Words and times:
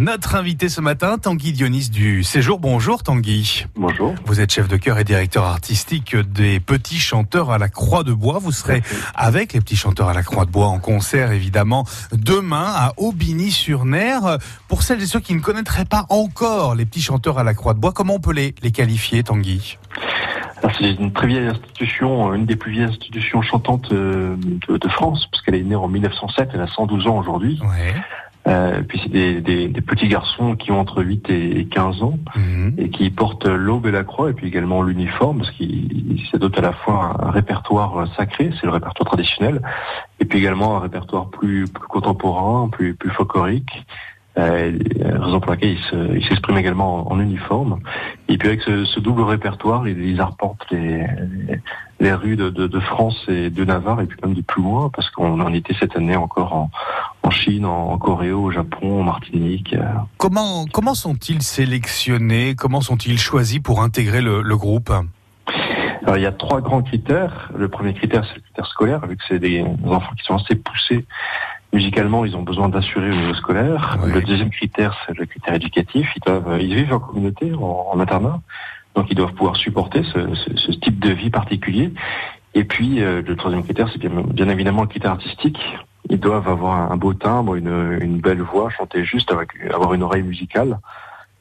Notre 0.00 0.34
invité 0.34 0.70
ce 0.70 0.80
matin, 0.80 1.18
Tanguy 1.18 1.52
Dionys 1.52 1.90
du 1.90 2.24
Séjour. 2.24 2.58
Bonjour 2.58 3.02
Tanguy. 3.02 3.66
Bonjour. 3.76 4.14
Vous 4.24 4.40
êtes 4.40 4.50
chef 4.50 4.66
de 4.66 4.78
chœur 4.78 4.98
et 4.98 5.04
directeur 5.04 5.44
artistique 5.44 6.16
des 6.16 6.58
Petits 6.58 6.98
Chanteurs 6.98 7.50
à 7.50 7.58
la 7.58 7.68
Croix 7.68 8.02
de 8.02 8.14
Bois. 8.14 8.38
Vous 8.38 8.50
serez 8.50 8.80
avec 9.14 9.52
les 9.52 9.60
Petits 9.60 9.76
Chanteurs 9.76 10.08
à 10.08 10.14
la 10.14 10.22
Croix 10.22 10.46
de 10.46 10.50
Bois 10.50 10.68
en 10.68 10.78
concert 10.78 11.32
évidemment 11.32 11.84
demain 12.12 12.72
à 12.74 12.94
Aubigny-sur-Ner. 12.96 14.38
Pour 14.68 14.84
celles 14.84 15.02
et 15.02 15.06
ceux 15.06 15.20
qui 15.20 15.34
ne 15.34 15.40
connaîtraient 15.40 15.84
pas 15.84 16.06
encore 16.08 16.74
les 16.74 16.86
Petits 16.86 17.02
Chanteurs 17.02 17.38
à 17.38 17.44
la 17.44 17.52
Croix 17.52 17.74
de 17.74 17.78
Bois, 17.78 17.92
comment 17.92 18.14
on 18.14 18.20
peut 18.20 18.32
les, 18.32 18.54
les 18.62 18.70
qualifier 18.70 19.22
Tanguy? 19.22 19.76
C'est 20.78 20.92
une 20.92 21.12
très 21.12 21.26
vieille 21.26 21.48
institution, 21.48 22.32
une 22.32 22.46
des 22.46 22.56
plus 22.56 22.72
vieilles 22.72 22.84
institutions 22.84 23.42
chantantes 23.42 23.92
euh, 23.92 24.34
de, 24.66 24.78
de 24.78 24.88
France, 24.88 25.28
parce 25.30 25.42
qu'elle 25.42 25.56
est 25.56 25.62
née 25.62 25.74
en 25.74 25.88
1907, 25.88 26.50
elle 26.54 26.60
a 26.62 26.66
112 26.66 27.06
ans 27.06 27.18
aujourd'hui. 27.18 27.60
Ouais. 27.62 27.94
Euh, 28.50 28.82
puis 28.82 29.00
c'est 29.02 29.10
des, 29.10 29.40
des, 29.40 29.68
des, 29.68 29.80
petits 29.80 30.08
garçons 30.08 30.56
qui 30.56 30.72
ont 30.72 30.80
entre 30.80 31.02
8 31.02 31.30
et 31.30 31.66
15 31.70 32.02
ans 32.02 32.18
Mhm. 32.34 32.74
et 32.78 32.90
qui 32.90 33.10
portent 33.10 33.46
l'aube 33.46 33.86
et 33.86 33.90
la 33.90 34.04
croix 34.04 34.30
et 34.30 34.32
puis 34.32 34.46
également 34.46 34.82
l'uniforme 34.82 35.38
parce 35.38 35.50
qu'ils 35.52 36.20
s'adoptent 36.30 36.58
à 36.58 36.62
la 36.62 36.72
fois 36.72 37.16
un, 37.20 37.30
répertoire 37.30 38.06
sacré, 38.16 38.50
c'est 38.58 38.66
le 38.66 38.72
répertoire 38.72 39.06
traditionnel, 39.06 39.62
et 40.18 40.24
puis 40.24 40.38
également 40.38 40.76
un 40.76 40.80
répertoire 40.80 41.28
plus, 41.30 41.66
plus 41.66 41.86
contemporain, 41.86 42.68
plus, 42.68 42.94
plus 42.94 43.10
folklorique. 43.10 43.84
Euh, 44.40 44.72
raison 45.18 45.40
pour 45.40 45.50
laquelle 45.50 45.76
ils 45.92 46.24
s'expriment 46.26 46.56
également 46.56 47.10
en, 47.10 47.14
en, 47.14 47.20
uniforme. 47.20 47.80
Et 48.28 48.38
puis 48.38 48.48
avec 48.48 48.62
ce, 48.62 48.86
ce 48.86 48.98
double 48.98 49.22
répertoire, 49.22 49.86
ils, 49.86 50.00
ils 50.00 50.20
arpentent 50.20 50.64
les, 50.70 51.06
les, 51.48 51.60
les 52.00 52.12
rues 52.14 52.36
de, 52.36 52.48
de, 52.48 52.66
de, 52.66 52.80
France 52.80 53.16
et 53.28 53.50
de 53.50 53.64
Navarre 53.64 54.00
et 54.00 54.06
puis 54.06 54.18
même 54.22 54.34
de 54.34 54.40
plus 54.40 54.62
loin, 54.62 54.90
parce 54.94 55.10
qu'on 55.10 55.40
en 55.40 55.52
était 55.52 55.74
cette 55.78 55.94
année 55.96 56.16
encore 56.16 56.54
en, 56.54 56.70
en 57.22 57.30
Chine, 57.30 57.66
en, 57.66 57.90
en, 57.90 57.98
Corée, 57.98 58.32
au 58.32 58.50
Japon, 58.50 59.00
en 59.00 59.04
Martinique. 59.04 59.76
Comment, 60.16 60.64
comment 60.72 60.94
sont-ils 60.94 61.42
sélectionnés? 61.42 62.54
Comment 62.56 62.80
sont-ils 62.80 63.18
choisis 63.18 63.58
pour 63.58 63.82
intégrer 63.82 64.22
le, 64.22 64.40
le 64.40 64.56
groupe? 64.56 64.90
Alors, 66.02 66.16
il 66.16 66.22
y 66.22 66.26
a 66.26 66.32
trois 66.32 66.62
grands 66.62 66.82
critères. 66.82 67.50
Le 67.54 67.68
premier 67.68 67.92
critère, 67.92 68.24
c'est 68.26 68.36
le 68.36 68.40
critère 68.40 68.66
scolaire, 68.66 69.06
vu 69.06 69.16
que 69.16 69.22
c'est 69.28 69.38
des 69.38 69.62
enfants 69.84 70.14
qui 70.16 70.24
sont 70.24 70.36
assez 70.36 70.54
poussés 70.54 71.04
musicalement, 71.72 72.24
ils 72.24 72.36
ont 72.36 72.42
besoin 72.42 72.68
d'assurer 72.68 73.10
au 73.10 73.14
niveau 73.14 73.34
scolaire. 73.34 73.98
Le 74.04 74.20
deuxième 74.22 74.50
critère, 74.50 74.96
c'est 75.06 75.16
le 75.16 75.26
critère 75.26 75.54
éducatif. 75.54 76.08
Ils 76.16 76.22
doivent, 76.26 76.58
ils 76.60 76.74
vivent 76.74 76.92
en 76.92 77.00
communauté, 77.00 77.52
en, 77.54 77.86
en 77.92 78.00
internat, 78.00 78.40
donc 78.94 79.06
ils 79.10 79.16
doivent 79.16 79.34
pouvoir 79.34 79.56
supporter 79.56 80.02
ce, 80.04 80.34
ce, 80.34 80.56
ce, 80.56 80.72
type 80.72 80.98
de 80.98 81.10
vie 81.10 81.30
particulier. 81.30 81.92
Et 82.54 82.64
puis, 82.64 83.02
euh, 83.02 83.22
le 83.24 83.36
troisième 83.36 83.62
critère, 83.62 83.88
c'est 83.92 83.98
bien, 83.98 84.10
bien, 84.10 84.48
évidemment 84.48 84.82
le 84.82 84.88
critère 84.88 85.12
artistique. 85.12 85.60
Ils 86.08 86.18
doivent 86.18 86.48
avoir 86.48 86.90
un 86.90 86.96
beau 86.96 87.14
timbre, 87.14 87.54
une, 87.54 87.98
une 88.00 88.20
belle 88.20 88.42
voix, 88.42 88.70
chanter 88.70 89.04
juste, 89.04 89.30
avec, 89.30 89.50
avoir 89.72 89.94
une 89.94 90.02
oreille 90.02 90.24
musicale. 90.24 90.78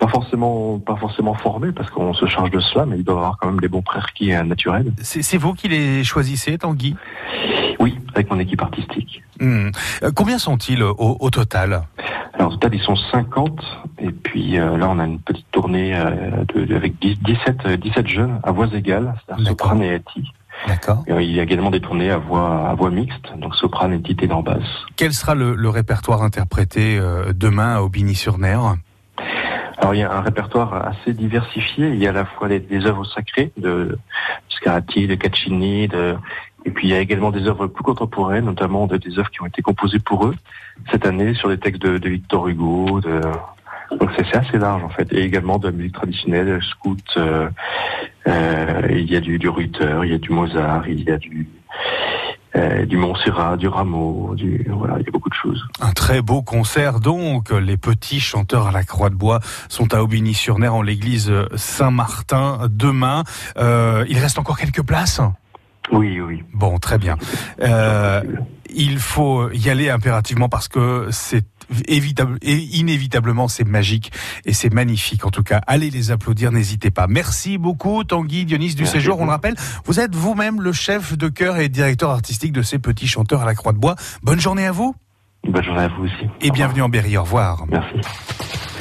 Pas 0.00 0.08
forcément, 0.08 0.78
pas 0.78 0.96
forcément 0.96 1.34
formés 1.34 1.72
parce 1.72 1.90
qu'on 1.90 2.14
se 2.14 2.26
charge 2.26 2.50
de 2.50 2.58
cela, 2.58 2.86
mais 2.86 2.96
ils 2.96 3.04
doivent 3.04 3.18
avoir 3.18 3.38
quand 3.38 3.48
même 3.48 3.60
des 3.60 3.68
bons 3.68 3.82
prérequis 3.82 4.32
naturels. 4.44 4.92
C'est 5.02 5.36
vous 5.36 5.52
qui 5.52 5.68
les 5.68 6.02
choisissez, 6.04 6.58
Tanguy? 6.58 6.96
Oui, 7.78 7.98
avec 8.14 8.30
mon 8.30 8.38
équipe 8.38 8.62
artistique. 8.62 9.22
Mmh. 9.40 9.70
Euh, 10.02 10.10
combien 10.14 10.38
sont-ils 10.38 10.82
au, 10.82 10.94
au, 10.98 11.30
total? 11.30 11.82
Alors 12.34 12.48
au 12.48 12.52
total, 12.52 12.74
ils 12.74 12.82
sont 12.82 12.96
50. 12.96 13.60
Et 14.00 14.10
puis 14.10 14.58
euh, 14.58 14.76
là, 14.76 14.88
on 14.90 14.98
a 14.98 15.04
une 15.04 15.20
petite 15.20 15.50
tournée 15.50 15.94
euh, 15.94 16.44
de, 16.54 16.64
de, 16.64 16.76
avec 16.76 16.98
10, 17.00 17.18
17, 17.22 17.80
17 17.80 18.06
jeunes 18.08 18.40
à 18.42 18.52
voix 18.52 18.68
égales, 18.72 19.14
c'est-à-dire 19.26 19.48
soprane 19.48 19.82
et 19.82 19.94
ati. 19.94 20.30
D'accord. 20.68 21.04
Il 21.08 21.30
y 21.30 21.40
a 21.40 21.42
également 21.42 21.70
des 21.70 21.80
tournées 21.80 22.10
à 22.10 22.18
voix, 22.18 22.68
à 22.68 22.74
voix 22.74 22.90
mixte, 22.90 23.32
donc 23.38 23.54
soprane 23.56 23.94
et 23.94 24.14
ténor 24.14 24.42
basse. 24.42 24.62
Quel 24.96 25.14
sera 25.14 25.34
le, 25.34 25.54
le 25.54 25.68
répertoire 25.70 26.22
interprété 26.22 26.98
euh, 26.98 27.32
demain 27.34 27.76
à 27.76 27.80
Aubigny-sur-Ner 27.80 28.58
alors 29.80 29.94
il 29.94 30.00
y 30.00 30.02
a 30.02 30.12
un 30.12 30.20
répertoire 30.20 30.86
assez 30.86 31.14
diversifié. 31.14 31.88
Il 31.88 31.98
y 31.98 32.06
a 32.06 32.10
à 32.10 32.12
la 32.12 32.24
fois 32.26 32.48
des, 32.48 32.86
œuvres 32.86 33.06
sacrées 33.06 33.50
de 33.56 33.98
Scarlatti, 34.50 35.06
de 35.06 35.14
Caccini, 35.14 35.88
de... 35.88 36.16
et 36.66 36.70
puis 36.70 36.88
il 36.88 36.90
y 36.90 36.94
a 36.94 37.00
également 37.00 37.30
des 37.30 37.46
œuvres 37.48 37.66
plus 37.66 37.82
contemporaines, 37.82 38.44
notamment 38.44 38.86
de, 38.86 38.98
des 38.98 39.18
œuvres 39.18 39.30
qui 39.30 39.42
ont 39.42 39.46
été 39.46 39.62
composées 39.62 39.98
pour 39.98 40.26
eux 40.26 40.34
cette 40.90 41.06
année 41.06 41.34
sur 41.34 41.48
des 41.48 41.58
textes 41.58 41.80
de, 41.82 42.08
Victor 42.08 42.48
Hugo. 42.48 43.00
De... 43.00 43.22
Donc 43.98 44.10
c'est 44.16 44.36
assez 44.36 44.58
large 44.58 44.84
en 44.84 44.90
fait. 44.90 45.10
Et 45.14 45.22
également 45.22 45.58
de 45.58 45.68
la 45.68 45.72
musique 45.72 45.94
traditionnelle, 45.94 46.60
scout. 46.62 47.00
Euh, 47.16 47.48
euh, 48.26 48.82
il 48.90 49.10
y 49.10 49.16
a 49.16 49.20
du, 49.20 49.38
du 49.38 49.48
il 49.58 50.10
y 50.10 50.14
a 50.14 50.18
du 50.18 50.30
Mozart, 50.30 50.86
il 50.88 51.02
y 51.04 51.10
a 51.10 51.16
du 51.16 51.48
euh, 52.56 52.84
du 52.86 52.96
Montserrat, 52.96 53.56
du 53.56 53.68
Rameau, 53.68 54.34
du 54.34 54.66
voilà, 54.70 54.96
il 54.98 55.04
y 55.04 55.08
a 55.08 55.12
beaucoup 55.12 55.28
de 55.28 55.34
choses. 55.34 55.64
Un 55.80 55.92
très 55.92 56.22
beau 56.22 56.42
concert 56.42 57.00
donc. 57.00 57.50
Les 57.50 57.76
petits 57.76 58.20
chanteurs 58.20 58.68
à 58.68 58.72
la 58.72 58.82
Croix 58.82 59.10
de 59.10 59.14
Bois 59.14 59.40
sont 59.68 59.94
à 59.94 60.02
Aubigny-sur-Ner 60.02 60.68
en 60.68 60.82
l'église 60.82 61.32
Saint-Martin 61.54 62.68
demain. 62.70 63.24
Euh, 63.56 64.04
il 64.08 64.18
reste 64.18 64.38
encore 64.38 64.58
quelques 64.58 64.82
places? 64.82 65.20
Oui, 65.92 66.20
oui. 66.20 66.42
Bon, 66.52 66.78
très 66.78 66.98
bien. 66.98 67.16
Euh, 67.60 68.22
il 68.74 68.98
faut 68.98 69.50
y 69.50 69.68
aller 69.68 69.90
impérativement 69.90 70.48
parce 70.48 70.68
que 70.68 71.08
c'est 71.10 71.44
évitable 71.86 72.38
et 72.42 72.56
inévitablement 72.56 73.48
c'est 73.48 73.64
magique 73.64 74.12
et 74.44 74.52
c'est 74.52 74.72
magnifique 74.72 75.24
en 75.26 75.30
tout 75.30 75.42
cas. 75.42 75.60
Allez 75.66 75.90
les 75.90 76.10
applaudir, 76.10 76.52
n'hésitez 76.52 76.90
pas. 76.90 77.06
Merci 77.08 77.58
beaucoup 77.58 78.04
Tanguy 78.04 78.44
Dionys 78.44 78.74
du 78.74 78.82
Merci 78.82 78.92
Séjour. 78.92 79.20
On 79.20 79.24
le 79.24 79.30
rappelle, 79.30 79.56
vous 79.84 80.00
êtes 80.00 80.14
vous-même 80.14 80.60
le 80.60 80.72
chef 80.72 81.16
de 81.16 81.28
chœur 81.28 81.58
et 81.58 81.68
directeur 81.68 82.10
artistique 82.10 82.52
de 82.52 82.62
ces 82.62 82.78
petits 82.78 83.08
chanteurs 83.08 83.42
à 83.42 83.46
la 83.46 83.54
Croix 83.54 83.72
de 83.72 83.78
Bois. 83.78 83.96
Bonne 84.22 84.40
journée 84.40 84.66
à 84.66 84.72
vous. 84.72 84.94
Bonne 85.48 85.64
journée 85.64 85.82
à 85.82 85.88
vous 85.88 86.04
aussi. 86.04 86.26
Et 86.40 86.50
bienvenue 86.50 86.82
en 86.82 86.88
Berry. 86.88 87.16
Au 87.16 87.22
revoir. 87.22 87.64
Merci. 87.68 87.96